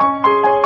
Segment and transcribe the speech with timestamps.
[0.00, 0.57] thank you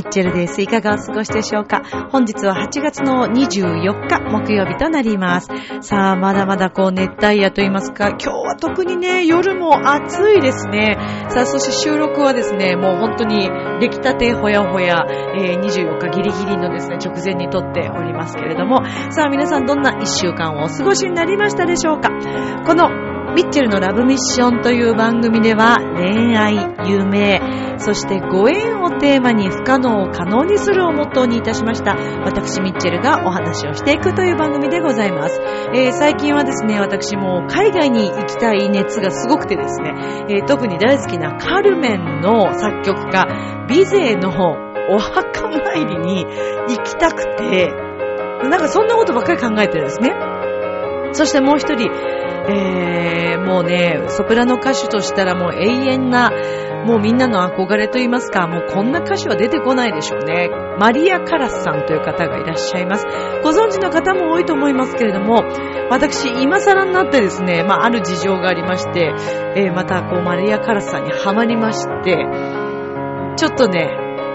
[0.00, 0.62] ミッチェルです。
[0.62, 1.82] いかがお過ごしでしょうか？
[2.10, 5.48] 本日は8月の24日木曜日となります。
[5.82, 10.96] さあ、まだまだこう熱帯夜と言いますか、今日は特にね、夜も暑いですね。
[11.28, 13.50] さあ、そして収録はですね、もう本当に
[13.80, 15.04] 出来たてほやほや、
[15.36, 22.08] えー24日ギリギリのですね、直前に撮っておりますけれども、さあ皆さんどんな1週間をお過ごしになりましたでしょうか？
[22.64, 22.88] この
[23.34, 26.56] ミッチェルのラブミッションという番組では恋愛、
[26.88, 27.40] 夢、
[27.78, 31.96] そしてご縁をテーマに不可能を可能にするをモットーにいたしました。
[32.24, 35.40] 私ミッチェルがお話をしていくという番組でございます。
[35.74, 43.26] えー最近はですね、私も海外に行きたい熱がすごくてですね、えー特に大好きなカルメンの作曲家、
[43.68, 44.30] ビゼーの
[44.90, 47.68] お墓参りに行きたくて、
[48.48, 50.12] なんかそんなことばっかり考えてるんですね。
[51.12, 51.90] そしてもう一人、
[52.48, 56.30] えー、もうね、ソプラノ歌手としたらもう永遠な、
[56.86, 60.50] もうみんなの憧れと言いますか、もうこんな歌手は出てこないでしょうね。
[60.78, 63.06] マリア・カラスさんという方がいらっしゃいます。
[63.42, 65.44] ご存知の方も多いと思いますけれども、
[65.90, 69.12] 私、今更になってですね、まあ、ある事情がありまして、
[69.56, 72.26] えーまたこう、マリア・カラスさんにハマりまして、
[73.36, 73.90] ちょっとね、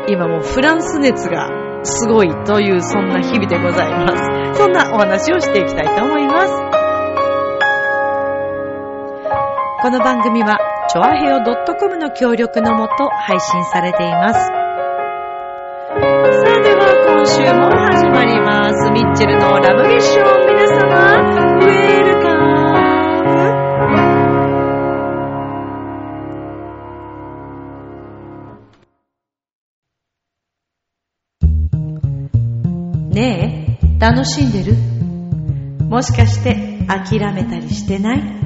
[0.08, 1.50] 今もうフランス熱が
[1.84, 4.60] すごいというそんな日々でございます。
[4.60, 6.85] そんなお話をしていきたいと思います。
[9.86, 10.58] この番組は、
[10.90, 14.40] チョアヘオ .com の協力のもと配信されています。
[14.40, 16.02] さあ
[16.64, 18.90] では今週も始まります。
[18.90, 20.26] ミッチェルのラブミッション。
[20.48, 20.80] 皆様、
[21.60, 22.34] ウェルカ
[33.04, 33.14] ム。
[33.14, 34.74] ねえ、楽しんでる？
[35.88, 36.56] もしかして
[36.88, 38.45] 諦めたりしてない？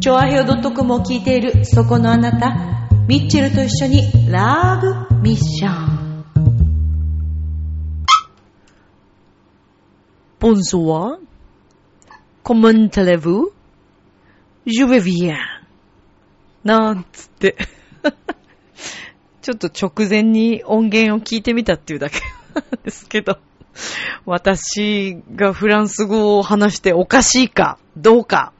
[0.00, 6.24] チョアヘオ .com を聞いているそこのあなた、ミッチェルと一緒にラーブミッション。
[10.40, 11.18] Bonsoir.
[12.42, 13.52] Comment allez-vous?
[14.64, 15.36] Je vais bien.
[16.64, 17.58] なんつって。
[19.42, 22.22] ちょっと直前に音源を聞いてみたっていうだけ
[22.84, 23.38] ですけど。
[24.24, 28.54] 私がフランス語を話しておかしいか、どうか。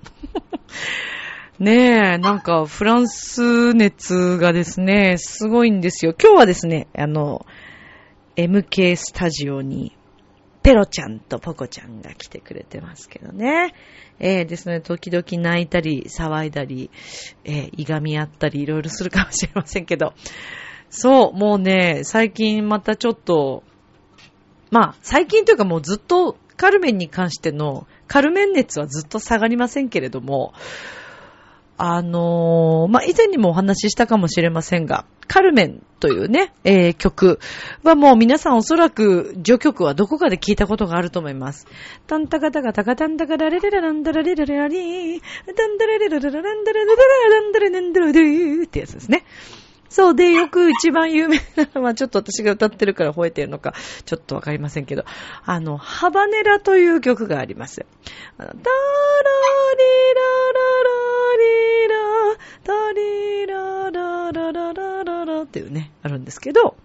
[1.61, 6.15] ねえ、なんかフランス熱がですね、すごいんですよ。
[6.19, 7.45] 今日はですね、あの、
[8.35, 9.95] MK スタジオに、
[10.63, 13.75] ペロちゃんとポコちゃんが来てくれてますけどね。
[14.19, 16.91] えー、ですので、時々泣いたり、騒いだり、
[17.45, 20.15] えー、いがみ合ったり、いろいろするかもしれませんけど。
[20.89, 23.65] そう、もうね、最近またちょっと、
[24.71, 30.55] まあ、最近というかもうずっとカルメンに関しての、カルメン熱はずっと下がりませんけれども、
[31.83, 37.39] あのーまあ、以前にもお話ししたかもしれませんが、カルメンというね、えー曲
[37.83, 41.67] はもう皆さんおそらく序曲はどこかで聞いたことがあると思います。
[42.07, 45.21] タンタカタカタカタンタカラレレラランダラレララリー、
[45.57, 49.25] タンダラレラララランダラレララランダラレンダラレーってやつですね。
[49.89, 53.75] そうで、よく一番有名なのは、ちょっと私が歌ってるから吠えてるのか、
[54.05, 55.05] ちょっとわかりませんけど、
[55.45, 57.85] あの、ハバネラという曲があります。
[58.39, 58.63] あのタラリ
[60.15, 61.97] ラララリラ、
[62.65, 66.77] タリララララララっていうね、あるんですけど、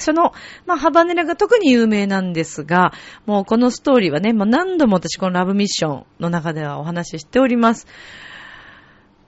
[0.00, 0.32] その、
[0.66, 2.92] まあ、ハバネラが特に有名なんですが、
[3.26, 7.86] もうこのストーリーはね、もう何度も私このラブミッションの中ではお話ししております。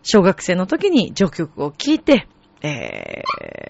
[0.03, 2.27] 小学生の時に序曲を聴いて、
[2.63, 3.23] え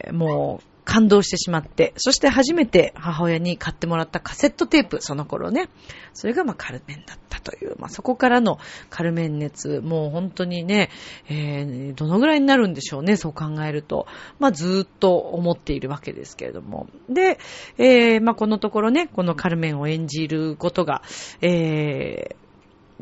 [0.09, 5.69] ー、もう感動してしまって、そして初めて母親に買ってもらったカセットテープ、その頃ね。
[6.13, 8.59] それがまあカルメンだったという、まあそこからの
[8.91, 10.91] カルメン熱、もう本当にね、
[11.29, 14.07] えー、どのぐらいになるんでしょうね、そう考えると。
[14.39, 16.89] まあずっと思っているわけですけれども。
[17.09, 17.39] で、
[17.79, 21.03] えー、まあこのところね、このカルメンを演じることが、
[21.41, 22.42] えー、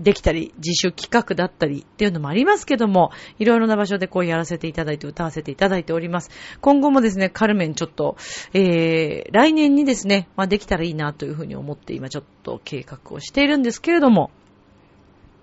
[0.00, 6.30] できたり、自主企画だったりっていうのもありますけども、いろいろな場所でこうやらせていただいて歌わせていただいております。
[6.60, 8.16] 今後もですね、カルメンちょっと、
[8.54, 14.30] えー、来年にですね、まあできたらいいなというふうに思って今ちょっと計画をしているんですけれども。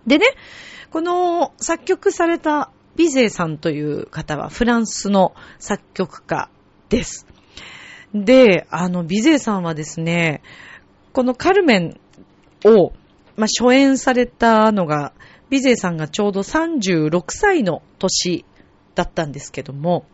[0.07, 0.25] でね、
[0.89, 6.49] この作曲されたビゼーさんという方はフランスの作曲家
[6.89, 7.27] です。
[8.13, 10.41] で、あの、ビゼーさんはですね、
[11.13, 11.99] このカルメン
[12.65, 12.93] を
[13.37, 15.13] まあ、初演されたのが、
[15.49, 18.43] ビゼさんがちょうど36歳の年
[18.95, 20.05] だったんですけども、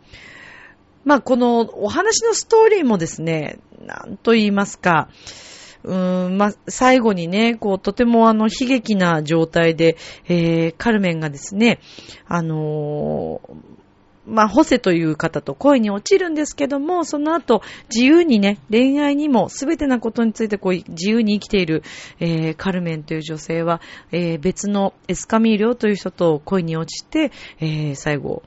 [1.04, 5.08] まあこのお話のストーリーもですね、なんと言いますか、
[5.82, 11.80] うーん、まあ、最後にね、こう、とてもあの、悲劇な状態で、えー、カルメンがですね、
[12.26, 13.54] あのー、
[14.26, 17.62] まあ、ホセという方と恋に落ちるんですけども、その後、
[17.94, 21.82] 自由にね、恋愛にも、すべてなことについてこう、自由に生きている、
[22.20, 23.80] えー、カルメンという女性は、
[24.12, 28.42] えー、別のエスカミーリョという人と恋に落ちて、えー、最後、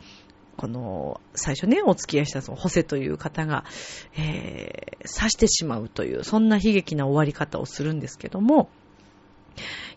[0.58, 3.64] この、最初ね、お付き合いしたそのホセという方が、
[4.18, 8.70] えー、刺してしまうという、そんな悲劇な終わり方をするんですけども、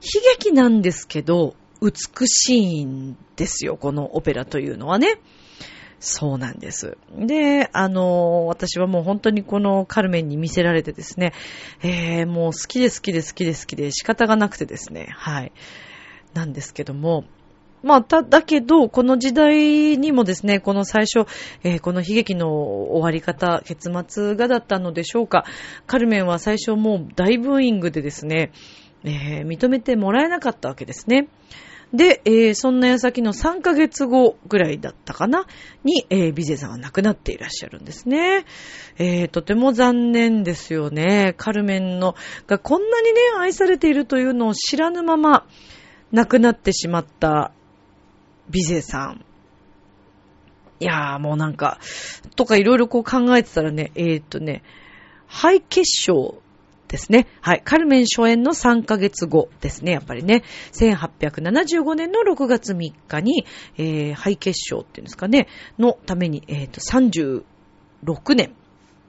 [0.03, 5.19] 悲劇なんですけど、美しいんですよ、このオペラというのはね。
[6.01, 6.97] そうなんです。
[7.15, 11.35] で、あの、私はもう本当にこのカルメンに見せられてですね、
[11.83, 15.53] えー、もう好きで好きで好きで好きで仕方がなくてですね、はい。
[16.33, 17.25] なんですけども、
[17.83, 21.27] まあ、た、だけど、この時代にもですね、この最初、
[21.65, 25.45] えー、この悲劇の終わり方、結末がだったのでしょうか。
[25.87, 28.53] カルメンは最初もう大ブーイングでですね、
[29.05, 31.29] えー、認めてもらえなかったわけですね。
[31.93, 35.47] で、えー、そんな矢先の3ヶ月後ぐらいだったかな？
[35.83, 38.45] に、えー、ビゼさんは亡くなっていらっしゃるんですね。
[38.99, 41.35] えー、とても残念ですよね。
[41.37, 42.15] カルメンの、
[42.47, 45.47] がこんなにね、愛されているというのを知らぬまま、
[46.13, 47.53] 亡くなってしまった
[48.49, 49.25] ビゼさん。
[50.81, 51.79] いやーもうなんか、
[52.37, 54.63] とかいろいろこう考えてたらね、えー、っとね、
[55.27, 56.41] 肺血症
[56.91, 57.29] ですね。
[57.41, 57.63] はい。
[57.65, 59.93] カルメン初演の3ヶ月後ですね。
[59.93, 60.43] やっぱりね。
[60.73, 63.47] 1875年の6月3日に、
[63.79, 65.47] えー、肺血症っていうんですかね。
[65.79, 68.57] のために、えっ、ー、と、36年。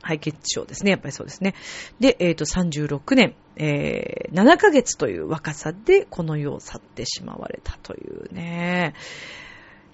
[0.03, 0.91] 肺血症ですね。
[0.91, 1.55] やっぱりそうですね。
[1.99, 8.93] で、えっ、ー、と、36年、えー、7ヶ月という若さでこの世を去ってしまわれたというね。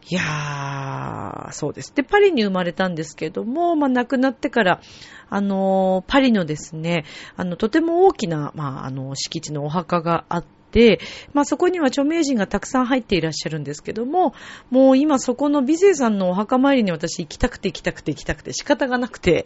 [0.10, 1.94] いやー、そうです。
[1.94, 4.82] で、パリに生まれたんですけども、まあ、亡くなってから、
[5.30, 7.04] あのー、パリのですね、
[7.36, 11.02] あの、とても大きな、まあ、あの、敷地のお墓があって、
[11.34, 14.34] まあ、そこには著名人がたくさん入っていらっしゃるんですけども、
[14.70, 19.46] もう今そこの美勢さんのお墓参りに私行きたくて行きたくて行きたくて仕方がなくて、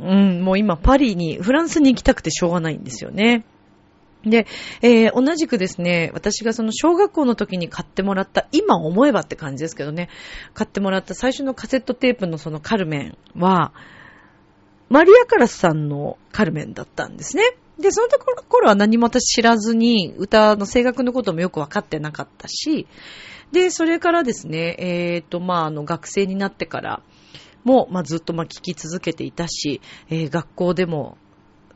[0.00, 3.44] うん、もう今パリに、フランスに行きたくてしょうがないんですよね。
[4.24, 4.46] で、
[4.82, 10.08] えー、同じくですね、私がその小学校の時に買ってもらった、今思えばって感じですけどね、
[10.54, 13.72] 買ってもらった最初のカセットテープのそのカルメンは、
[14.88, 17.42] マリアカラスさんのカルメンだったんですね。
[17.78, 18.08] で、その
[18.48, 22.86] 頃は何も私知らずに、歌の声楽のこともよくわかってなかったし、
[23.50, 27.02] で、それからですね、えっ、ー、と、まあ、あの、学生になってから、
[27.64, 31.16] も、まあ、ずっと、ま、聞き続けていたし、えー、学校でも、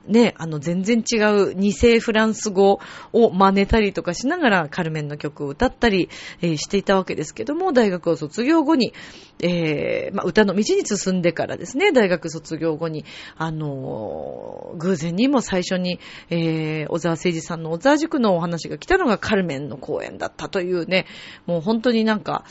[0.08, 2.80] ね、あの、全然違う二世フランス語
[3.12, 6.08] を真似たりとかしながらカルメンの曲を歌ったり、
[6.40, 8.92] えー、していたわけですけども、大学を卒業後に、
[9.40, 13.04] えー、まあ、歌の道に進んでからですね、大学卒業後に、
[13.36, 16.00] あのー、偶然にも最初に、
[16.30, 21.06] えー、小沢誠二さんの小沢塾のお話が来たのがカルメンの公演だったというね、
[21.46, 22.44] もう本当になんか、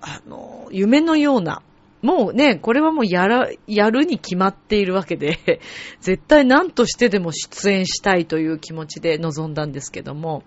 [0.00, 1.62] あの、夢のような、
[2.02, 5.38] もうね、これはもうやら、やるに決まっているわけで、
[6.00, 10.42] 絶対何としてでも出演したいという気持ちで臨んだんですけども。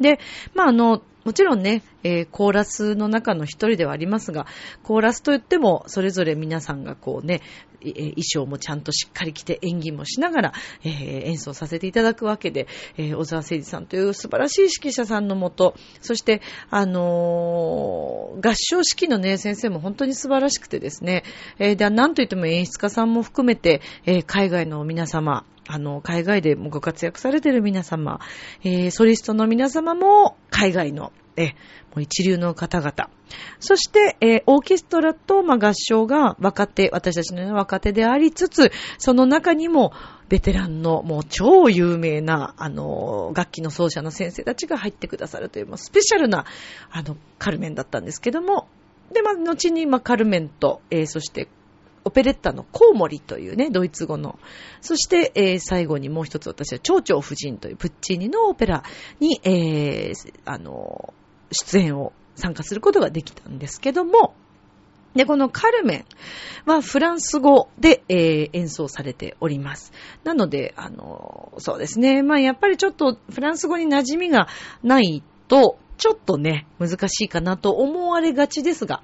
[0.00, 0.18] で、
[0.54, 4.46] まあ、あの、もちろんね、えー、コーラスの中の一人ではありますが、
[4.82, 7.42] コーラスといっても、それぞれ皆さんがこうね、
[7.80, 10.52] えー、衣装もちゃんとしっかり着て演技もしながら、
[10.84, 21.24] えー、演奏させていただくわけで、え小沢誠二さんという素晴らしい指揮者さんのもと、そして、あの合唱指揮のね、先生も本当に素晴らしくてですね、
[21.58, 28.20] えで、なんといっても演出家さんも含めて、え海外の皆様、あの、海外でもご活躍されている皆様、
[28.64, 31.54] えー、ソリストの皆様も海外の、え、も
[31.96, 33.10] う一流の方々。
[33.60, 39.92] そして、えー、オーケストラと、まあ、合唱が若手、私たちのような若手でありつつ、その中にも、
[40.28, 46.46] ベテランのもう超有名な、あの、楽器の奏者の先生たちが入ってくださるという、もうスペシャルな、
[46.90, 48.66] あの、カルメンだったんですけども、
[49.12, 51.48] で、まあ、後に、まあ、カルメンと、えー、そして、
[52.04, 54.38] オペレッタのコウモリというね、ドイツ語の。
[54.80, 58.82] そして、えー、最後にもう一つ私は蝶々夫人というプッチーニのオペラ
[59.20, 61.14] に、えー、あの、
[61.52, 64.34] 出演を参加することができたんですけども、
[65.14, 66.06] で、このカルメ
[66.66, 69.92] ンはフランス語で、えー、演奏されております。
[70.24, 72.22] なので、あの、そうですね。
[72.22, 74.48] まあやっぱりちょっとフランス語に馴染みが
[74.82, 79.02] ないと、ちょっとね、難しいかなと思われがちですが、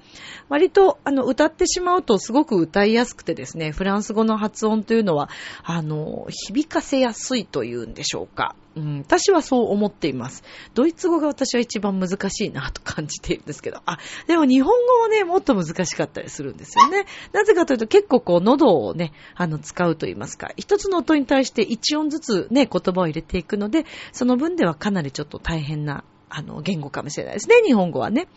[0.49, 5.29] 割と、あの、歌ってしまうとすごく歌いやすくてですね、フランス語の発音というのは、
[5.63, 8.55] あの、響かせやすいというんでしょうか。
[8.75, 10.43] うん、私はそう思っています。
[10.73, 17.05] ドイツ語が私は一番難しいなと感じているんですけど、あ、でも日本語はね、もっと難しかったりするんですよね。
[17.33, 28.27] なぜかというと結構こう喉をね、あの、使うと言いますか、一つの音に対して一音ずつね、言葉を入れていくので、その分ではかなりちょっと大変なあの、言語かもしれないですね、日本語はね。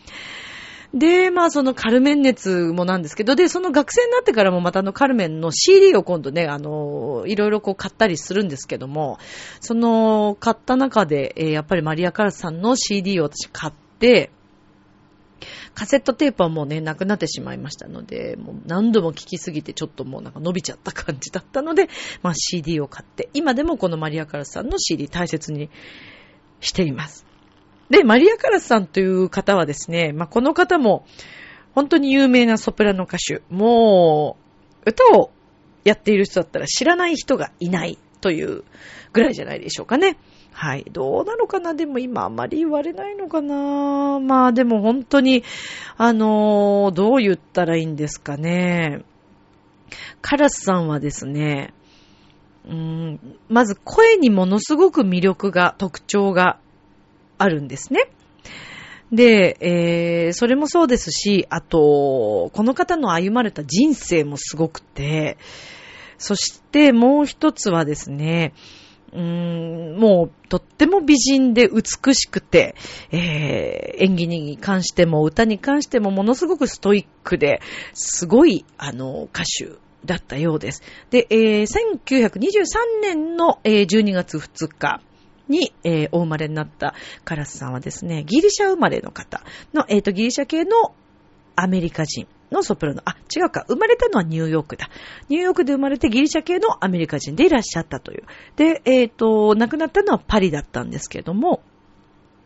[0.93, 9.17] で、まあそのカルメン熱もなんですけど、で、その学生になってからもまたあのカルメンの CD を今度ね、あの、いろいろこう買ったりするんですけども、
[9.59, 14.29] その買った中で、えー、やっぱりマリア・カラスさんの CD を私買って、
[15.73, 21.89] カセットテープはもうね、なくなってしまいましたので、もう何度も聴きすぎてちょっともうなんか伸びちゃった感じだったので、
[22.21, 25.71] まあ CD を買って、今でもこのマリア・カラスさんの CD 大切に
[26.59, 27.25] しています。
[27.89, 31.05] で、マリア・カラスさんという方はですね、まあ、この方も
[31.73, 33.41] 本当に有名なソプラノ歌手。
[33.49, 34.37] も
[34.85, 35.31] う、歌を
[35.83, 38.63] やっている人だったら知らない人がいないという
[39.11, 40.17] ぐらいじゃないでしょうかね。
[40.51, 40.85] はい。
[40.91, 41.73] どうなのかな？
[41.73, 44.19] でも今あまり言われないのかな？
[44.19, 45.43] まあでも本当に、
[45.97, 49.03] あのー、どう言ったらいいんですかね？
[50.21, 51.73] カラスさんはですね、
[52.65, 56.59] うん、まず声にものすごく魅力が、特徴が
[57.43, 58.09] あるんですね。
[59.11, 65.37] で、えー、それもそうですし、あと、この方の歩まれた人生もすごくて、
[66.17, 68.53] そしてもう一つはですね、
[69.11, 72.75] うーん、もうとっても美人で美しくて、
[73.11, 77.61] えー、演技に関しても歌に関してもものすごくストイックで、
[77.93, 79.73] すごい、あの、歌手
[80.05, 80.81] だったようです。
[81.11, 82.65] で、えー、1923
[83.01, 85.01] 年の、えー、12月2日、
[85.49, 90.93] に、えー、お生まれになったカラスさんはですね、ギリシャ生まれの方の、えっ、ー、と、ギリシャ系の
[91.55, 93.01] アメリカ人のソプラノ。
[93.05, 93.65] あ、違うか。
[93.67, 94.89] 生まれたのはニューヨークだ。
[95.29, 98.23] ニューヨークで生まれてギリシャ系のアメリカ人でいらっしゃったという。
[98.55, 101.61] で、えっ、ー、と、亡くなったのはパリだったんですけれども、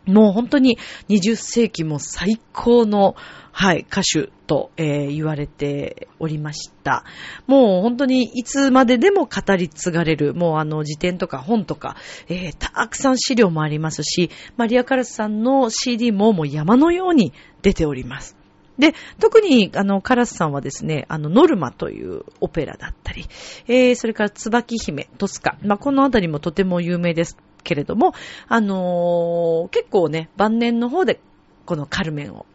[0.08, 3.14] もう本当に20世紀も最高の、
[3.52, 7.04] はい、歌手と、えー、言われておりました。
[7.46, 11.96] もう本当にいつまででも語り継がれる、もうあの辞典とか本とか、
[12.28, 18.36] えー、たくさん資料もありますし、マリア・カラスさんの CD ももう山のように出ております。
[18.78, 23.26] で、特に、あの、カラスさんはですね、あの、ノルマというオペラだったり、
[23.66, 27.36] えー、それから、椿姫、トスカ、まあ、このあたりもとても有名です
[27.68, 28.14] けれども、
[28.48, 31.20] あのー、結構ね、晩年の方で、
[31.66, 32.46] このカルメンを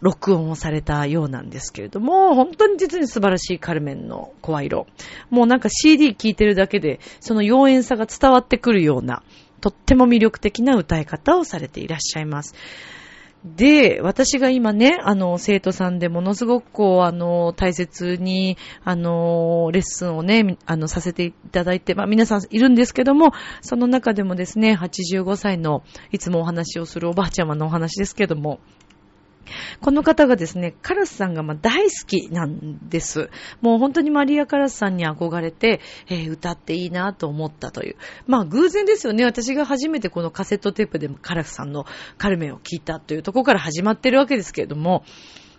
[0.00, 4.86] 録音をされたようなんですけれども、本当に実に素晴らしいカルメンの声色。
[5.28, 9.24] もうなんか CD 聴いてるだけで、その妖艶さが伝わってくるような、
[9.60, 12.54] とっても魅力的な歌い方をされていらっしゃいます。
[13.44, 28.58] で、私が今ね、あの、生徒さんでものすごくこう、あの、大切に、あの、レッスンをね、あの、させていただいて、まあ皆さんいるんですけども、その中でもですね、85歳の、いつもお話をするおばあちゃまのお話ですけども、
[29.80, 33.30] この方がですね、カラスさんがま大好きなんです。
[33.60, 37.96] もう本当にマリア・カラスさんに憧れて、えー、歌っていいなと思ったという。
[38.26, 39.24] まあ偶然ですよね。
[39.24, 41.86] 私が初めてこのカセットテープでカラスさんの
[42.18, 45.04] カルメンを聞いたというところから始まってるわけですけれども。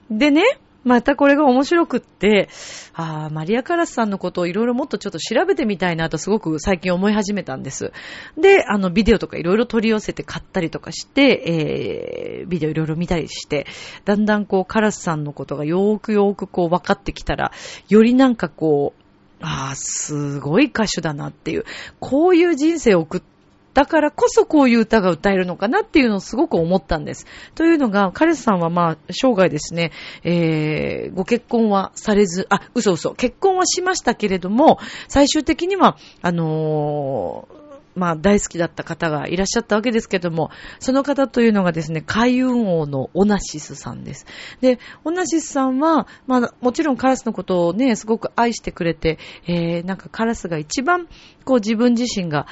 [0.10, 0.44] でね、
[0.88, 2.50] またこれが面白くって、
[2.94, 7.92] ああ、マリア・カラスさんのことをいろいろもっとちょっと調べてみたいなとすごく最近思い始めたんです。
[8.38, 13.68] で、あの、ビデオとかいろいろ取り寄せて買ったりとかして、えー、ビデオいろいろ見たりして、
[14.06, 17.52] だんだんこう、カラスさんのことがよーくよーくこう分かってきたら、
[17.90, 19.04] よりなんかこう、
[19.42, 21.66] ああ、すごい歌手だなっていう、
[22.00, 23.37] こういう人生を送って
[23.78, 27.28] だからこそこういう歌が歌えるのかなっていうのをすごく思ったんです。
[27.54, 29.92] というのが、カレスさんはまあ、生涯ですね、
[30.24, 37.68] えー、ご結婚はされず、あ、嘘嘘、結婚はしましたけれども、最終的には、あのー
[37.98, 44.28] まあ大好きだった方がいらっしゃったわけですけども、その方というのがですね、海運王のオナシスさんです。
[44.62, 49.18] で、オナシスさんは、まあもちろんカラスのことをね、すごく愛してくれて、
[49.48, 51.08] えー、なんかカラスが一番
[51.44, 52.46] こう自分自身が、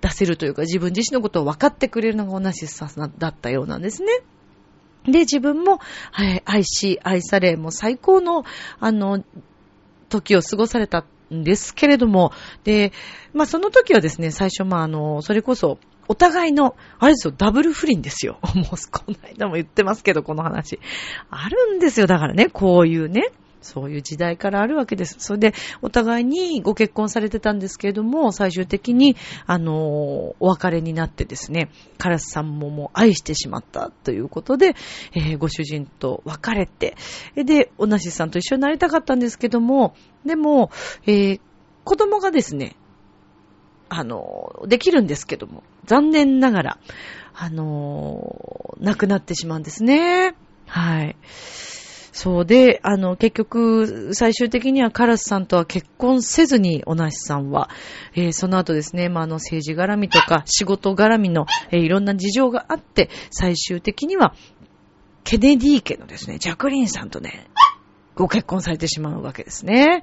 [0.00, 4.20] 出せるというか、自分自身のことを分かってくれるのがオナシスさんだったようなんですね。
[5.04, 5.78] で、自分も、
[6.12, 8.44] はい、愛し、愛され、もう最高の、
[8.80, 9.24] あの、
[10.08, 12.32] 時を過ごされたんですけれども、
[12.64, 12.92] で、
[13.32, 15.78] まあその時はですね、最初、まああの、それこそ、
[16.08, 18.40] お互いの、あれですよ、ダブル不倫ですよ。
[18.56, 20.80] もう、この間も言ってますけど、この話。
[21.30, 23.30] あるんですよ、だからね、こういうね。
[23.62, 25.16] そういう時代からあるわけです。
[25.18, 34.74] それで、お互いにご結婚されてたんですけれども、最終的に、あの、お別れになってですね、カラスさんももう愛してしまったということで、
[35.14, 36.96] えー、ご主人と別れて、
[37.34, 40.70] で、おなしさんと一緒になりたかったんですけども、でも、
[41.06, 41.40] えー、
[41.84, 42.76] 子供がですね、
[43.88, 46.78] あの、できるんですけども、残念ながら、
[47.34, 50.34] あの、亡くなってしまうんですね。
[50.66, 51.16] はい。
[52.12, 57.70] そうで、あの、結局、最終的にはカラスさんとは結婚せずに、オナシさんは、
[58.14, 64.34] えー、その後ですね、まあ、あの、政治絡みとか、仕事絡みの、えー、いろんな事情があって、最終的には、
[65.22, 67.48] ケネディ家のですね、ジャクリンさんとね、
[68.16, 70.02] ご結婚されてしまうわけですね。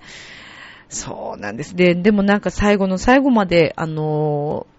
[0.89, 1.75] そうなんです。
[1.75, 4.76] で、でもなんか最後の最後まで、あのー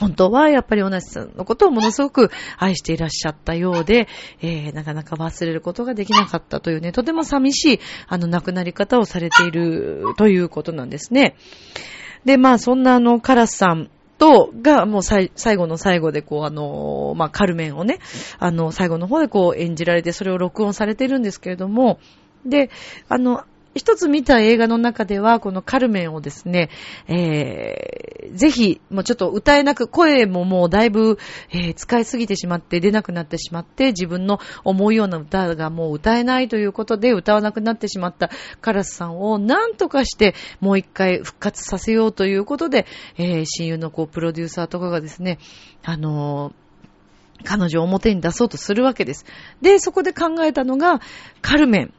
[0.00, 4.08] 本当はやっぱり同じさんのことをものすごく愛していらっしゃったようで、
[4.40, 11.36] えー、なかなか忘れることができなかったというね、とても寂しい、あの、亡くなり方をされているということなんですね。
[12.24, 17.98] で、まあ、そんなあの、カラスさんと、が、もう最後の最後で、こう、あの、まあ、カルメンをね、
[18.38, 22.00] あの、最後の方でこう演じられて、それを録音されてるんですけれども、
[22.44, 22.70] で、
[23.08, 23.44] あの、
[23.74, 26.70] 一つ見た映画の中では、このカルメンをですね、
[27.06, 31.18] えー、ぜひ、もうちょっと歌えなく、声ももうだいぶ、
[31.50, 45.38] えー、使いすぎてしまって出なくなってしまって、自分の思うような歌がもう歌えないということで歌わなくなってしまったカラスさんを何とかしてもう一回復活させようということで、えー、親友のこう、プロデューサーとかがですね、
[45.84, 46.52] あの
[47.44, 49.24] 彼女を表に出そうとするわけです。
[49.62, 51.00] で、そこで考えたのが、
[51.40, 51.94] カルメン。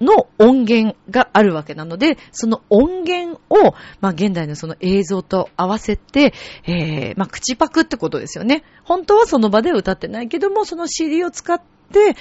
[0.00, 6.32] の音源があるわけなので、その音源を、まあ、現代のその映像と合わせて、
[6.64, 8.64] えー、まあ、口パクってことですよね。
[8.84, 11.60] 本当はその場で歌ってないけども、その CD を使っ
[11.92, 12.16] て、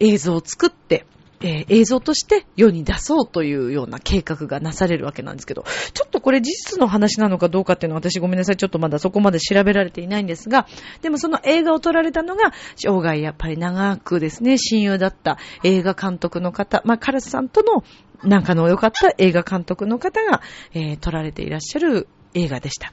[0.00, 1.06] 映像を作って、
[1.44, 10.66] えー、映像として世に出そうというような計画がなされるわけなんですけど、ちょっとこれ事実の話なのかどうかっていうのは私ごめんなさい、ちょっとまだそこまで調べられていないんですが、
[11.02, 17.84] でもその映画を撮られたのが、生涯やっぱり長くですね、親友だった映画監督の方、まあ、カラスさんとの
[18.22, 20.40] 仲の良かった映画監督の方が、
[20.72, 22.92] えー、撮られていらっしゃる映画でした。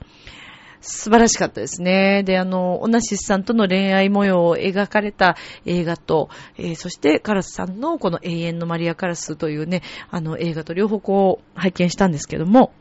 [0.82, 2.24] 素晴らしかったですね。
[2.24, 12.74] で、あの、オナシスさんとの恋愛模様を描かれた映画と、えー、そしてカラスさんのこの永遠のマリア・カラスというね、あの映画と両方こう拝見したんですけども、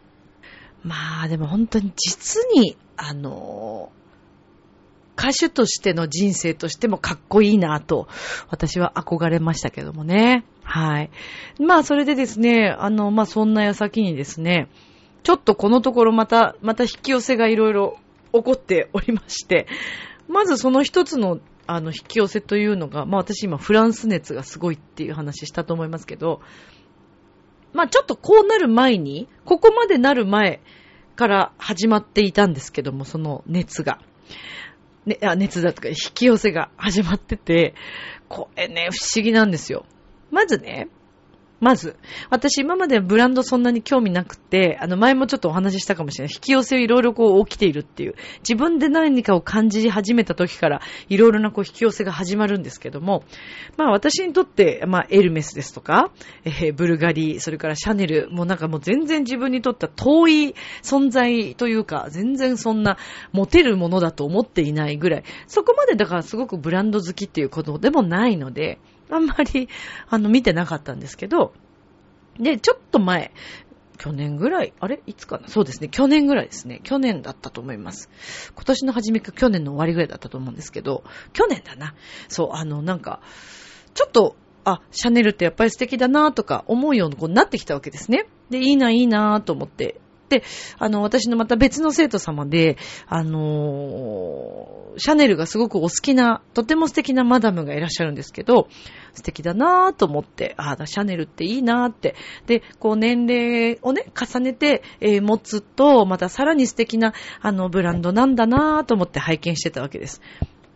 [0.83, 3.93] まあでも本当に実に、あの、
[5.17, 8.09] 歌手としての人生としてもかっこいいなと、
[8.49, 10.47] 私は憧れましたけどもね。
[10.63, 11.11] はい。
[11.59, 14.69] まあそれでですね、あの、まあそんな矢先にですね、
[15.23, 17.99] ちょっとこのところまた、また引き寄せがいろいろ
[18.33, 19.67] 起こっておりまして、
[20.29, 26.41] まずその一つの、あの、引き寄せというのが、まあ私今フランス熱がすごいっていう話したと思いますけど、
[27.73, 30.61] まあちょっとこうなる前に、ここまでなる前
[31.17, 34.01] から始まっていたんですけども、その熱が。
[35.07, 37.75] ね、あ熱だとか引き寄せが始まってて、
[38.29, 39.85] これね、不思議なんですよ。
[40.31, 40.89] まずね、
[41.61, 41.97] まず、
[42.31, 46.35] 私今までブランドそんなに興味なくて、あの前もちょっとお話ししたかもしれない。
[46.35, 48.15] 引き寄せいろいろこう起きているっていう。
[48.39, 53.25] 自分で何かを感じ始めた時から、いろいろなこう引き寄せが始まるんですけども、
[53.77, 56.13] まあ私にとって、まあエルメスですとか、
[56.45, 62.97] えー、ブルガリー、それからシャネル、もうなんかもう全然自分にとっては遠い存在というか、全然そんな
[63.33, 68.79] モテるものだと思っていないぐらい、そこまでだからすごくブランド好きっていうことでもないので、
[69.11, 69.69] あんまり、
[70.09, 71.53] あの、見てなかったんですけど、
[72.39, 73.33] で、ちょっと前、
[73.99, 75.03] 去年ぐらい、あれ？
[75.07, 75.49] いつかな？
[75.49, 75.89] そうですね。
[75.89, 76.81] 去年ぐらいですね。
[76.85, 78.09] 去年だったと思います。
[78.55, 81.95] 今年の初めか去年の終わりぐらいだったと思うんですけど、去年だな。
[82.29, 83.21] そう、あの、なんか、
[83.93, 88.27] ちょっと、あ、シャネルってやっぱり素敵だなとか思うようになってきたわけですね。
[88.49, 90.01] で、いいな、いいなと思って。
[90.31, 90.45] で、
[90.79, 98.69] あの、私のまた別の生徒様で、あのー、シャネルがすごくお好きな、とても素敵なマダムがいらっしゃるんですけど、
[99.13, 102.15] 素敵だなぁと思って、ああ、シャネルっていいなぁって。
[102.47, 110.21] で、こう年齢をね、重ねて、えー、持つと、またさらに素敵な、あの、ブランドなんだなぁと思って拝見してたわけです。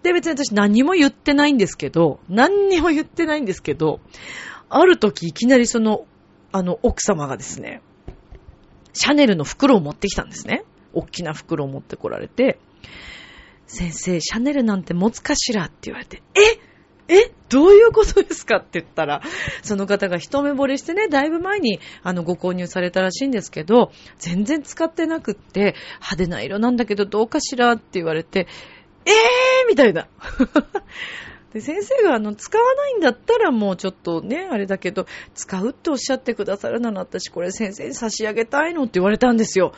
[0.02, 4.00] で、別に私何も言ってないんですけど、何にも言ってないんですけど、
[4.68, 6.06] ある時いきなりその、
[6.52, 7.82] あの、奥様がですね、
[8.94, 10.64] シャネルの袋を持ってきたんですね。
[10.94, 12.58] 大きな袋を持ってこられて、
[13.66, 16.60] 先生、シャネルなんて持つかしらって言われて、え？
[17.06, 17.32] え？
[17.50, 19.20] どういうことですかって言ったら、
[19.62, 28.46] その方が一目惚れしてね、だいぶ前にあのご購入されたらしいんですけど、全然使ってなくって、派手な色なんだけどどうかしらって言われて、
[29.06, 29.68] えー？
[29.68, 30.08] みたいな。
[31.54, 39.72] で、先生があの、使わないんだったらもうちょっとね、あれだけど、使うっておっしゃってくださるなら私これ先生に差し上げたいのって言われたんですよ。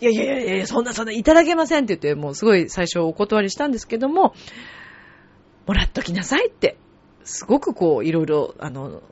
[0.00, 4.34] いやいやいやいや、そんなそんないただけませんって言って、もうすごい最初お断りしたんですけども、
[5.66, 6.76] もらっときなさいって、
[7.24, 9.02] すごくこう、いろいろ、あの、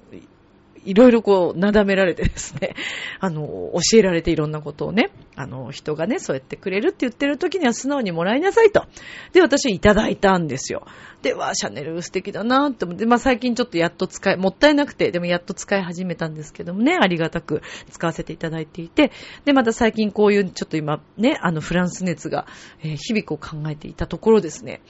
[0.84, 2.74] いろいろこう、なだめられてですね、
[3.20, 8.86] あの、教えられていろんなことをね、あの、人がね、そうやってくれるって言ってる時には素直にもらいなさいと。
[9.32, 10.86] で、私いただいたんですよ。
[11.22, 19.12] で、わシャネル素敵だなって思って、まあ最近ちょっとやっと使い、もったいなくて、でもやっと使い始めたんですけどもね、ありがたく使わせていただいていて、
[19.44, 22.46] で、また最近こういう、ちょっと今、ね、あの、フランス熱が、
[22.82, 24.80] えー、日々こう考えていたところですね、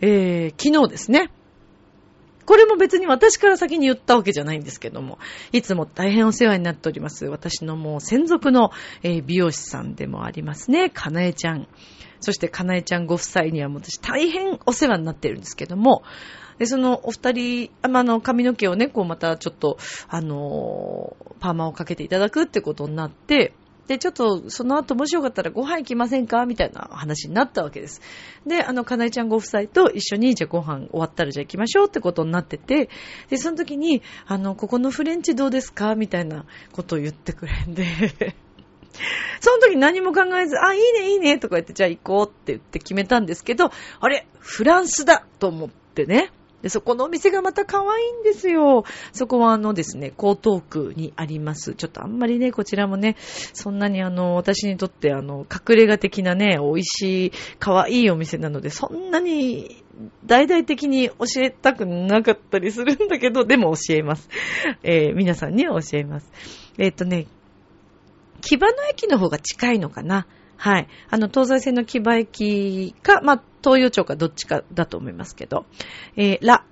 [0.00, 1.30] えー、昨日ですね、
[2.48, 5.18] これも別に私から先に言ったわけじゃないんですけども、
[5.52, 7.26] いつも大変お世話になっております。
[7.26, 8.70] 私のもう専属の、
[9.02, 11.68] 美容師さんでもありますね、かなえちゃん。
[12.20, 16.04] そしてかなえちゃんご夫妻にはもう私大変お世話になってるんですけども、
[16.58, 19.76] で、そのお二人、あの、髪の毛をね、こうまたちょっと、
[20.08, 23.52] あのパーマをかけていただくってことになって、
[23.88, 26.46] で、ちょっとその後もしよかったらご飯行きませんか？
[26.46, 28.00] みたいな話になったわけです。
[28.46, 32.90] で、あの、かなえちゃんご夫妻と一緒に、じゃあご飯終わったらじゃあ行きましょうってことになってて、
[33.30, 35.94] で、その時に、あの、ここのフレンチどうですか？
[35.94, 37.84] みたいなことを言ってくれんで
[39.40, 43.70] その時何も考えず、あ、いいね、いいね、とか言って、じゃあ行こうって言って決めたんですけど、
[44.00, 46.30] あれ、フランスだと思ってね。
[46.62, 48.84] で、そこのお店がまた可愛いんですよ。
[49.12, 51.74] そこはあのですね、江東区にあります。
[51.74, 53.16] ちょっとあんまりね、こちらもね、
[53.52, 59.84] そんなにあの、私にとってあの、隠れ家的なね、美味しい、可愛いお店なので、そんなに
[60.26, 64.28] 大々的に教えたくなかったりするんだけど、でも教えます。
[64.82, 66.30] えー、皆さんには教えます。
[66.78, 67.26] えっ、とね、
[68.40, 70.26] 木場の駅の方が近いのかな。
[70.58, 70.88] はい。
[71.08, 75.66] あの、東西線の木場駅か、まあ、東洋町かどっちかだと思いますけど、
[76.16, 76.64] えー、ラ、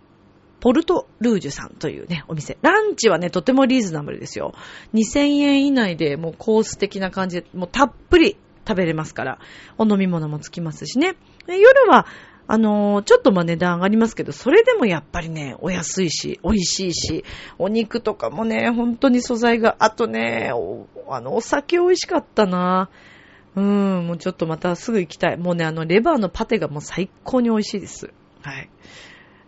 [0.61, 2.59] ポルトルージュさんというね、お店。
[2.63, 4.55] ランチはね、とてもリーズナブルですよ。
[4.95, 9.39] 2000円以内でもうコース的な感じで、もうたっぷり食べれますから、
[9.79, 11.15] お飲み物もつきますしね。
[11.47, 12.07] 夜は、
[12.49, 17.25] あのー、ちょっとま値段上がりますけど、それでもやっぱりね、お安いし、美味しいし、
[17.59, 23.16] お肉とかもね、本当に素材が、あとね、おあの、お酒美味しかったなぁ。
[23.57, 25.39] うん、もうちょっとまたすぐ行きたい。
[25.39, 28.13] もうね、あの、レバーのパテがもう最高に美味しいです。
[28.43, 28.69] はい。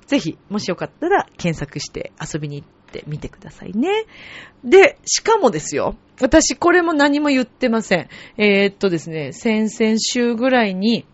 [0.06, 4.06] ぜひ、もしよかったら検索して遊びに行ってみてくださいね。
[4.64, 5.94] で、しかもですよ。
[6.22, 8.08] 私、これも何も言ってません。
[8.38, 11.04] えー、っとですね、先々週ぐらいに、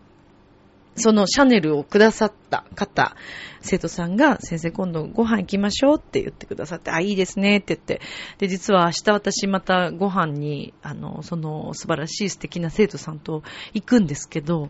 [0.95, 3.15] そのシャネルをくださった方、
[3.61, 8.01] 生徒さんが、先生今度ご飯行きましょうって言ってくださって、あ、いいですねって言って、
[8.37, 14.69] で、実は明日私またご飯に、あの、その素晴らしい素敵な生徒さんと行くんですけど、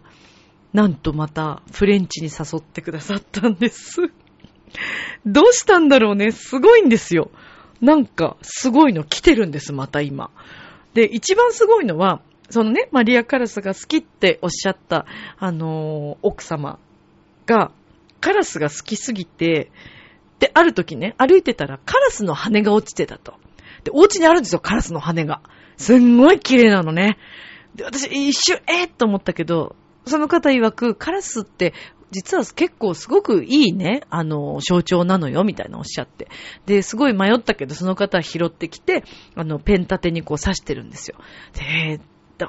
[0.73, 4.01] なんとまたフレンチに誘ってくださったんです。
[5.25, 6.31] どうしたんだろうね。
[6.31, 7.31] すごいんですよ。
[7.81, 10.31] なんか、すごいの来てるんです、また今。
[10.93, 15.05] で、一番すごいのは、そのね、マリア・カラスが好きっておっしゃった、
[15.37, 16.79] あのー、奥様
[17.45, 17.71] が、
[18.21, 19.71] カラスが好きすぎて、
[20.39, 23.35] で、ある時ね、歩いてたらカラスの羽が落ちてたと。
[23.83, 25.41] で、お家にあるんですよ、カラスの羽が。
[25.77, 27.17] すんごい綺麗なのね。
[27.75, 31.73] で、私一瞬、えー、と思ったけど、その方曰く、カラスって
[32.11, 36.29] 実は結構すごくいいね、あの、象徴なのよ、みたいなおっしゃって。
[36.65, 39.03] で、すごい迷ったけど、その方は拾ってきて、
[39.35, 41.17] あの、ペン立てにこう刺してるんですよ。
[41.53, 41.99] で、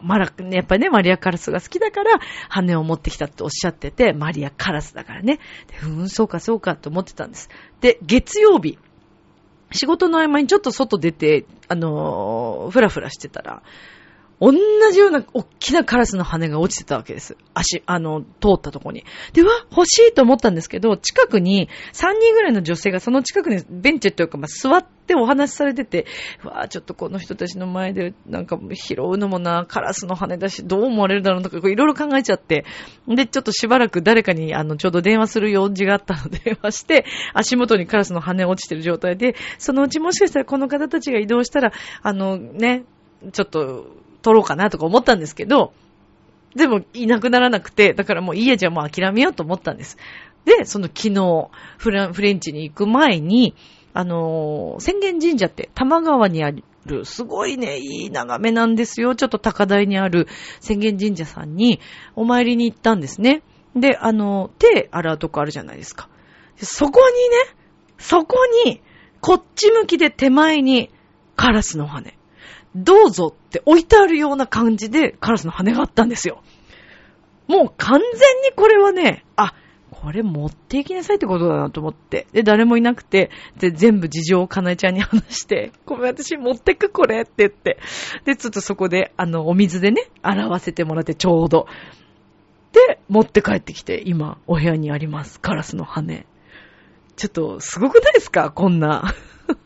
[0.03, 5.38] マラ、ねやっぱりね、マリアカラスが好きだから、羽を持ってきたっておっしゃってて、マリアカラスだからね。
[5.68, 7.49] で、うん、そうかそうかと思ってたんです。
[7.81, 8.79] で、月曜日、
[9.72, 13.62] 仕事の合間にちょっと外出て、あのー、ふらふらしてたら、
[14.40, 14.53] 同
[14.92, 17.37] じような大きなカラスの羽が落ちてたわけです。
[17.55, 19.05] 足、あの、通ったとこに。
[19.33, 26.07] で、わ、欲しいと思ったんですけど、近くに3人ぐらいの女性がその近くにベンチというか、まあ、座ってお話しされてて、
[26.44, 32.66] わちょっとこの人たちの前でなんか拾うのもな、カラスの羽だし、どう思われるだろうとか、いろいろ考えちゃって、
[33.09, 41.72] で、ちょっとしばらく誰かに、あの、ちょうど電話する用事があったので、電 話して、足元にカラスの羽落ちてる状態で、そのうちもしかしたらこの方たちが移動したら、
[42.03, 42.85] あの、ね、
[43.33, 43.87] ちょっと、
[44.26, 45.72] 撮ろうかなとか思ったんですけど、
[46.56, 49.98] でもいなくならなくて、だからもういいやじゃあもう諦めようと思ったんです。
[50.44, 53.54] で、その昨日フラ、フレンチに行く前に、
[53.94, 56.50] あのー、宣言神社って玉川にあ
[56.86, 59.14] る、すごいね、いい眺めなんですよ。
[59.14, 60.26] ちょっと高台にある
[60.58, 61.78] 宣言神社さんに
[62.16, 63.42] お参りに行ったんですね。
[63.76, 66.08] で、あの、手洗うとこあるじゃないですか。
[66.56, 67.54] そこにね、
[67.98, 68.82] そこに、
[69.20, 70.90] こっち向きで手前に
[71.36, 72.15] カラスの羽。
[72.76, 76.42] どうぞって置いてあるような感じでカラスの羽があったんですよ。
[77.48, 78.10] もう完全
[78.42, 79.54] にこれはね、あ、
[79.90, 82.26] これ持っていきなさいってことだなと思って。
[82.32, 87.78] で、誰もいなくて、で、全部事情をかなえちゃんに話して、ごめん、私持ってくこれって言って。
[88.24, 91.66] で、ちょっとそこで、あの、お水でね、洗わせてもらってちょうど。
[92.72, 95.40] で、持って帰ってきて、今、お部屋にあります。
[95.40, 96.26] カラスの羽。
[97.16, 98.50] ちょっと、すごくないですか？
[98.50, 99.14] こんな。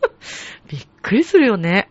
[0.69, 1.91] びっくりするよね。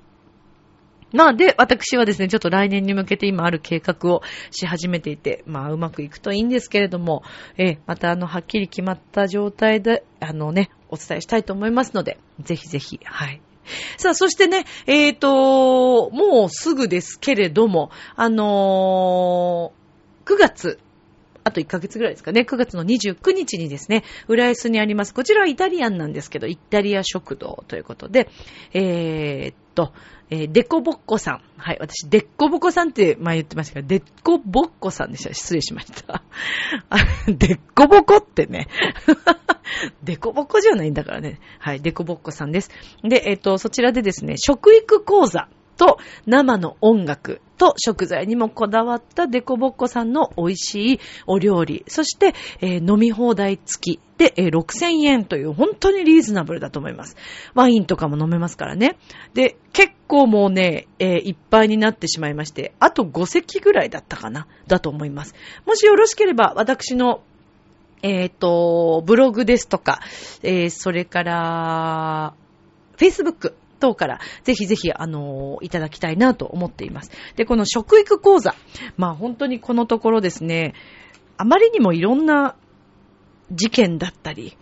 [1.12, 7.24] まあで、私はですね、ちょっと来年に向けて今ある計画をし始めていて、まあうまくいくといいんですけれども、
[7.58, 13.41] えまたあの、はっきり決まった状態で、あのね、お伝えしたいと思いますので、ぜひぜひ、はい。
[13.98, 20.80] さあ、そしてね、えっ、ー、と、もうすぐですけれども、あのー、9月、
[21.43, 25.13] あと1ヶ月ぐらいですかね、9月の29日にですね、浦安にあります。
[25.13, 28.30] こちらはイタリアンなんですけど、イタリア食堂ということで、
[28.73, 29.93] えー、っと、
[30.32, 31.41] えー、デコボッコさん。
[31.58, 35.34] はい、私、デッコボコさんって前言ってましたけど、デッコボッコさんでした。
[35.34, 36.23] 失礼しました。
[37.28, 38.67] デッコボコってね。
[40.04, 41.39] デコボコじゃないんだからね。
[41.58, 42.69] はい、デコボッコさんです。
[43.04, 45.47] で、えっ、と、そちらでですね、食育講座
[45.80, 57.15] と生の音楽と食材にもこだわったデコボッコさんの美味しいお料理、そして、えー、飲み放題付きで、えー、6000円という本当にリーズナブルだと思います。
[57.56, 58.98] ワインとかも飲めますからね。
[59.34, 65.34] で、結構もうね、えー、いっぱいになってしまいまして、あと5席ぐらいだったかな、だと思います。
[65.65, 67.22] もしよろしければ、私の
[68.02, 70.00] えっ、ー、と、ブログですとか、
[70.42, 72.34] えー、それから、
[72.98, 77.12] Facebook 等からぜひぜひ、あのいただきたいなと思っています。
[77.36, 78.54] で、この食育講座。
[78.98, 80.74] まあ本当にこのところですね、
[81.38, 82.56] あまりにもいろんな
[83.52, 84.58] 事件だったり、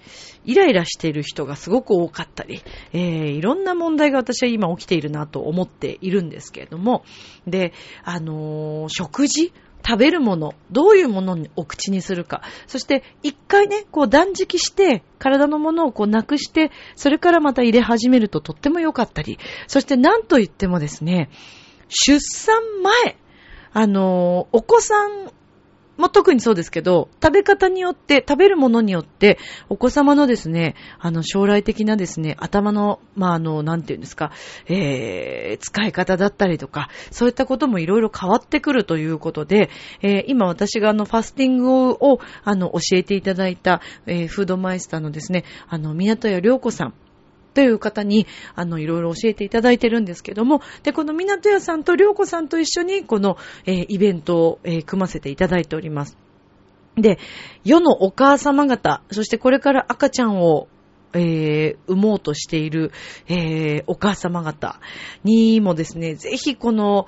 [0.46, 2.62] イライラしている人がすごく多かったり、
[2.94, 7.04] えー、いろんな問題が私は今起きているなと思っているんですけれども、
[7.46, 9.52] で、あのー、食事
[9.88, 12.42] 食べるもの、どういうものをお口にするか。
[12.66, 19.40] そして、一回ね、こう断食して、体のものをこうなくして、それからまた入れ始めるととっても良かったり。
[19.68, 21.30] そして何と言ってもですね、
[21.88, 23.18] 出産前、
[23.72, 25.32] あのお子さん
[25.98, 34.32] も特にそうですけど、食べ方によって、食べるものによって、お子様のですね、あの、将来的なですね、頭の、まあ、あの、なんていうんですか、
[34.68, 39.70] えー、使い方だったりとか、そういったこともいろいろ変わってくるということで、
[40.02, 46.94] えー、今私があの、ファスティングを、あの、教えていただいた、えー、フードマイスターのですね、あの、港谷良子さん、
[47.58, 56.16] という方に、あの、いろいろ教えていただいてるんですけども、で、この港屋さんと良子さんと一緒に、この、えー、イベントを、えー、組ませていただいております。
[56.98, 57.18] で、
[57.64, 60.68] 世のお母様方、そしてこれから赤ちゃんを
[61.14, 62.92] えー、産もうとしている、
[63.28, 64.80] えー、お母様方
[65.24, 67.08] にもですね、ぜひこの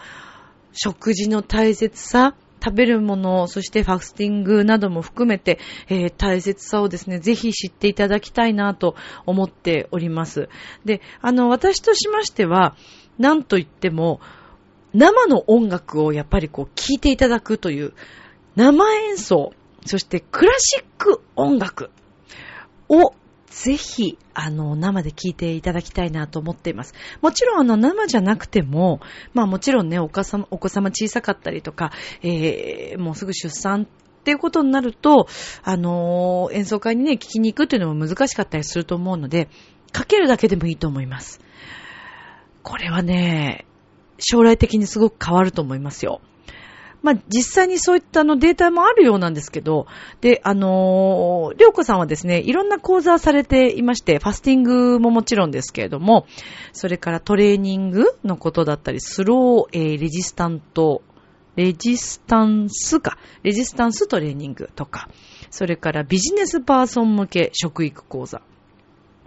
[0.71, 2.33] 食事の大切さ、
[2.63, 8.95] 食べるもの、そしてファスティングなども含めて、えー、大切さをですね、ぜひ知っていただきたいなと
[9.25, 10.49] 思っております。
[10.85, 12.75] で、あの、私としましては、
[13.17, 14.19] なんといっても、
[14.93, 17.93] 生の音楽をやっぱりこう聴いていただくという、
[18.55, 19.53] 生演奏、
[19.85, 21.91] そしてクラシック音楽
[22.89, 23.13] を
[23.49, 26.93] ぜひ、あの、生で聞いていただきたいなと思っています。
[27.21, 29.01] もちろん、あの、生じゃなくても、
[29.33, 35.27] まあもちろんね、お子様、お子様小さかったりとか、えー、もうすぐ出産っていうことになると、
[35.63, 39.49] あのー、演奏会にね、聞きに行くっていうのも難しかったりすると思うので、
[39.91, 41.41] かけるだけでもいいと思います。
[42.61, 43.65] これはね、
[44.19, 46.21] 将来的にすごく変わると思いますよ。
[47.01, 49.87] まあ、実際にそういったのデータもあるようなんですけど、
[50.21, 56.25] で、あのー、りょうこさんはですね、いろんな講座されていまして、ファスティングももちろんですけれども、
[56.73, 61.01] それからトレーニングのことだったり、スロー、えー、レジスタント、
[61.55, 65.09] レジスタンスか、レジスタンストレーニングとか、
[65.49, 68.41] それからビジネスパーソン向け食育講座。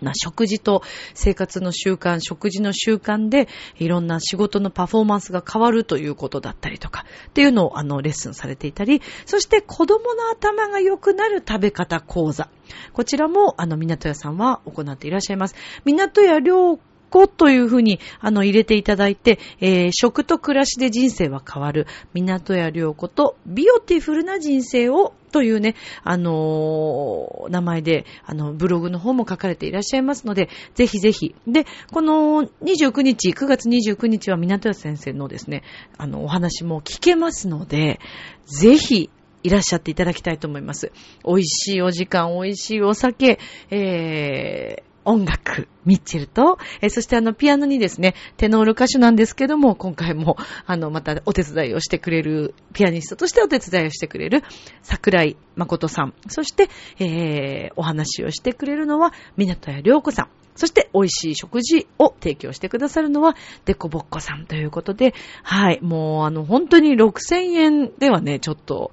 [0.02, 0.82] な食事と
[1.14, 12.48] 生活の習慣、食事の習慣でいろんな仕事のパフォーマンスが変わるということだったりとかっていうのをあのレッスンされていたり、そして子供の頭が良くなる食べ方講座。
[12.92, 15.54] こちらもあの港屋さんは行っていらっしゃいます。
[15.84, 16.78] 港屋良
[17.12, 31.34] 子というふうに、あの、入れていただいて、えー、食と暮らしで人生は変わる、港屋良子とビオティフルな人生をというね、あのー、名前で、あの、ブログの方も書かれていらっしゃいますので、ぜひぜひ。
[31.48, 35.62] で、この29日、9月29日は港谷先生のですね、
[35.98, 37.98] あの、お話も聞けますので、
[38.46, 39.10] ぜひ、
[39.42, 40.92] いらっしゃっていただきたいと思います。
[41.24, 43.40] 美味しいお時間、美味しいお酒、
[43.70, 50.36] えー、音楽、ミッチェルと、えー、そしてあの、ピアノにですね、テノール歌手なんですけども、今回も、
[50.66, 54.42] あの、またお手伝いをしてくれる、ピアニストとしてお手伝いをしてくれる、
[54.82, 56.14] 桜井誠さん。
[56.28, 60.28] そして、えー、お話をしてくれるのは、港谷良子さん。
[60.54, 68.92] そして、美味しい食事を提供してくださるのは、デコボッコさんということで、はい、もう、あの、本当に6000円ではね、ちょっと、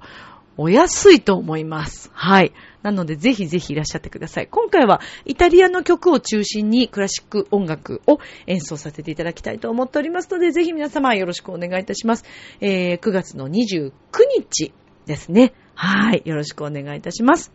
[0.56, 2.10] お安いと思います。
[2.12, 2.52] はい。
[2.82, 4.46] なので、ぜひぜひいらっしゃってください。
[4.46, 12.24] 今回は、イタリアの曲を中心にクラシック音楽を演奏させていただきたいと思っておりますので、ぜひ皆様よろしくお願いいたします。
[12.60, 13.92] えー、9月の29
[14.36, 14.72] 日
[15.06, 15.52] ですね。
[15.74, 16.22] はい。
[16.24, 17.52] よろしくお願いいたします。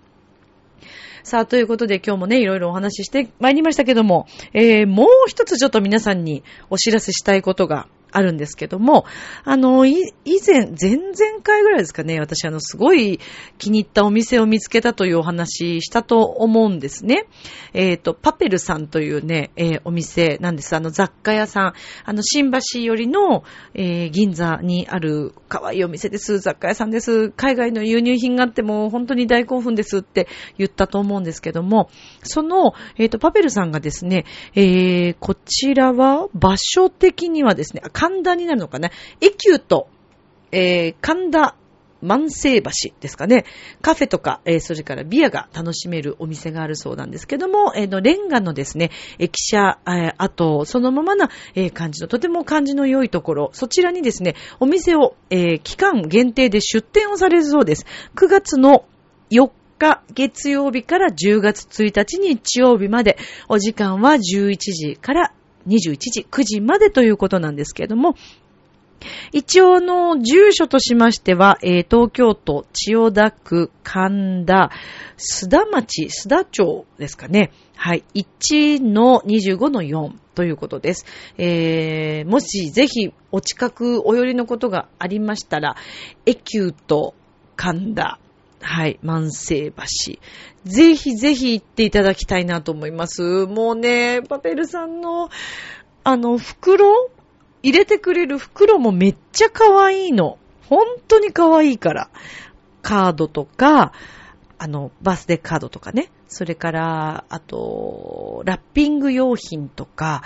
[1.23, 9.05] さあ、ということで今日もね、いろいろお話ししてまいりましたけども、えー、もう一つちょっと皆さんにお知らせしたいことがあるんですけども、
[9.43, 13.19] あの、以前、前々回ぐらいですかね、私あの、すごい
[13.57, 17.27] 気に入ったお店を見つけたというお話したと思うんですね。
[17.73, 20.73] えっ、ー、と、パペルさんというね、えー、お店なんです。
[20.75, 21.73] あの、雑貨屋さん。
[22.05, 26.39] あの、新橋よりの、えー、銀座にある可愛いお店です。
[26.39, 27.31] 雑貨屋さんです。
[27.31, 31.89] 海外の輸入品があっても本当に大興奮ですって言ったと思うんですけども、
[32.23, 34.25] その、えっ、と、パペルさんがですね、
[34.55, 38.89] えこちらは場所的にはですね、神田になるのかな？
[39.21, 39.87] エキューと、
[40.51, 41.55] えー、神田
[42.01, 43.45] 万世橋ですかね。
[43.81, 57.85] カフェとか、えー、それからビアが楽しめるお店があるそうなんですけども、えー、の、レンガのですね、駅舎、えー、あと、そのままな、えー、感じの、とても感じの良いところ、そちらにですね、お店を、えー、期間限定で出店をされるそうです。
[58.15, 58.85] 9月の
[59.31, 63.17] 4日月曜日から10月1日日曜日まで、
[63.49, 65.33] お時間は11時から
[65.67, 68.15] 21時、9時までということなんですけれども、
[69.31, 74.71] 一応の住所としましては、えー、東京都千代田区神田、
[75.17, 77.51] 須田町、須田町ですかね。
[77.75, 78.03] はい。
[78.15, 81.05] 1の25の4ということです。
[81.37, 85.75] えー、もしぜひお近くお寄りのことがありましたら、
[86.25, 87.13] エキューと
[87.55, 88.19] 神田、
[88.65, 90.13] はい、万世橋。
[90.65, 93.45] ぜひぜひ行っていただきたいなと思います。
[93.45, 95.29] もうね、パペルさんの、
[96.03, 97.11] あの、袋
[97.61, 100.39] 入れてくれる袋もめっちゃ可愛いの。
[100.67, 102.09] 本当に可愛いから。
[102.81, 103.93] カードとか、
[104.57, 106.11] あの、バースデーカードとかね。
[106.27, 110.23] それから、あと、ラッピング用品とか、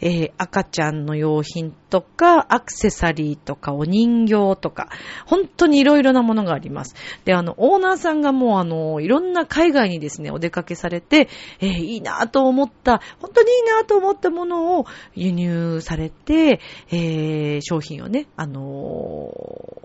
[0.00, 4.88] えー、赤ちゃんの用品とか、アクセサリーとか、お人形とか、
[5.26, 6.94] 本当にいろいろなものがあります。
[7.24, 11.28] で、あの、オーナーさんがもうあの、いろんな海外にですね、お出かけされて、
[11.60, 19.34] えー、いいなと思った、本当にいいなと思ったものを輸入されて、えー、商品をね、あの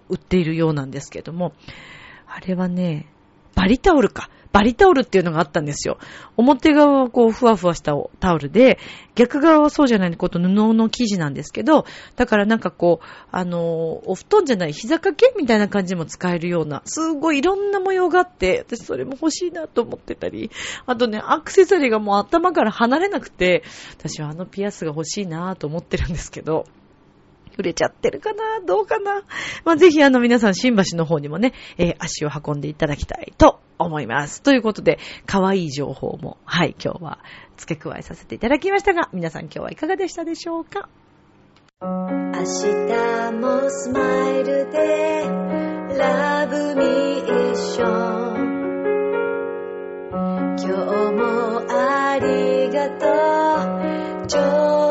[0.10, 1.54] 売っているようなんですけども、
[2.28, 3.08] あれはね、
[3.56, 4.30] バリタオルか。
[4.56, 5.98] バリタオルっていうのがあったんですよ。
[6.38, 7.92] 表側はこう、ふわふわした
[8.22, 8.80] タオルで、
[9.14, 20.50] 逆側はそうじゃないこと布の生地なんですけど、だからなんかこう、あの、お布団じゃない膝掛けみたいな感じも使えるような、すごいいろんな模様があって、私それも欲しいなと思ってたり、
[20.86, 23.64] あとね、アクセサリーがもう頭から離れなくて、
[24.00, 26.66] 私はあのピアスが欲しいなと思ってるんですけど、
[27.58, 28.62] 売れちゃってるかな？
[28.66, 29.24] どうかな？
[29.64, 34.42] まあ、ぜひあの皆さん新橋の方にもね、えー、足を運んでいただきたいと思います。
[34.42, 37.20] ということで、可愛い情報も、はい、今日は
[37.58, 40.90] 付け加えさせていただきましたが、皆さん今日はいかがでしたでしょうか？
[41.82, 45.26] 明日もスマイルで、
[45.98, 48.56] ラブミーション。
[50.58, 50.68] 今日
[51.12, 54.85] もありがとう。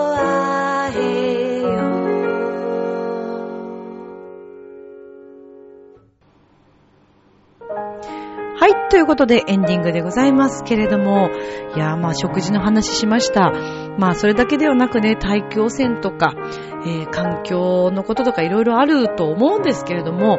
[8.64, 8.88] はい。
[8.88, 11.29] ということでエンディングでございますけれども、
[11.77, 13.53] いやまあ食事の話しました。
[13.98, 16.33] まあそれだけではなくね、大気汚染とか、
[16.87, 20.38] えー、環境のこととかいろいろあると思うんですけれども、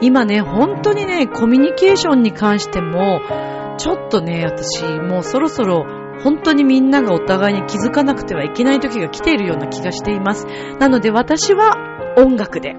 [0.00, 3.20] 今ね、本当にね、コミュニケーションに関しても、
[3.76, 5.84] ちょっとね、私もうそろそろ
[6.24, 10.46] 本当にみんながお互いに気づかなくてはいけない時が来ているような気がしています。
[10.80, 11.74] なので私は
[12.16, 12.74] 音楽で。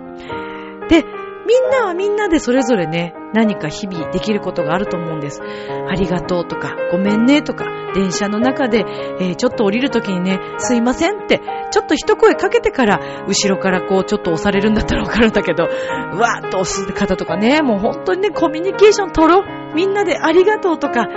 [0.89, 1.03] で、
[1.47, 5.41] みんなはみんなでそれぞれね、何か日々できることがあると思うんです。
[5.41, 8.85] ありがとうとか、ごめんねとか、電車の中で、
[9.19, 19.75] えー、ちょっと降りるときにね、すいませんって、ちょっと一声かけてから、後ろからこう、ちょっと押されるんだったらわかるんだけど、うわーっと押す方とかね、もう本当にね、コミュニケーション取ろう。
[19.75, 21.07] みんなでありがとうとか、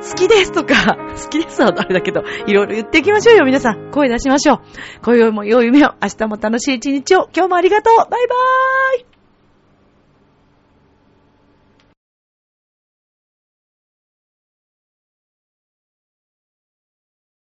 [0.00, 3.90] 好きですとか、 好きですはあれだけど、いろいろ言っていきましょうよ、皆さん。
[3.90, 4.58] 声出しましょう。
[5.04, 9.19] 今宵も良い夢を、明日も楽しい一日を、今日もありがとうバイバーイ